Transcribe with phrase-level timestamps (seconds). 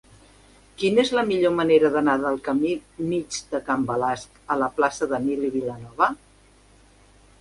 [0.83, 2.73] Quina és la millor manera d'anar del camí
[3.11, 6.09] Mig de Can Balasc a la plaça d'Emili Vilanova?